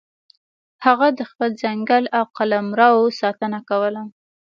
هغه 0.85 1.07
د 1.17 1.19
خپل 1.29 1.49
ځنګل 1.63 2.03
او 2.17 2.23
قلمرو 2.37 2.95
ساتنه 3.21 3.59
کوله. 3.69 4.03